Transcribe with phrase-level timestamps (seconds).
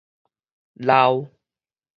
[0.83, 1.23] 老